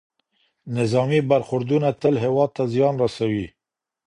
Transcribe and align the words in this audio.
نظامي 0.77 1.19
برخوردونه 1.31 1.89
تل 2.01 2.15
هېواد 2.23 2.49
ته 2.57 2.63
زیان 2.73 2.93
رسوي. 3.03 3.45